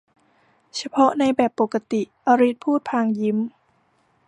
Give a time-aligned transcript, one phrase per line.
[0.75, 3.37] เฉพาะในแบบปกติ อลิสพูดพลางยิ้ม